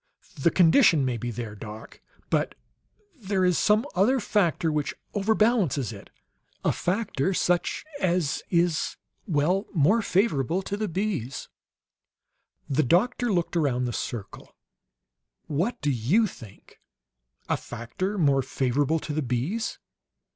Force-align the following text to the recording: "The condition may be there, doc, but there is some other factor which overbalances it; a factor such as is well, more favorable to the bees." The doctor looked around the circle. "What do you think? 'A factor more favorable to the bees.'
"The 0.35 0.49
condition 0.49 1.05
may 1.05 1.17
be 1.17 1.29
there, 1.29 1.53
doc, 1.53 2.01
but 2.31 2.55
there 3.15 3.45
is 3.45 3.59
some 3.59 3.85
other 3.93 4.19
factor 4.19 4.71
which 4.71 4.95
overbalances 5.13 5.93
it; 5.93 6.09
a 6.65 6.71
factor 6.71 7.35
such 7.35 7.85
as 7.99 8.41
is 8.49 8.97
well, 9.27 9.67
more 9.75 10.01
favorable 10.01 10.63
to 10.63 10.75
the 10.75 10.87
bees." 10.87 11.49
The 12.67 12.81
doctor 12.81 13.31
looked 13.31 13.55
around 13.55 13.85
the 13.85 13.93
circle. 13.93 14.55
"What 15.45 15.79
do 15.81 15.91
you 15.91 16.25
think? 16.25 16.81
'A 17.47 17.57
factor 17.57 18.17
more 18.17 18.41
favorable 18.41 18.97
to 19.01 19.13
the 19.13 19.21
bees.' 19.21 19.77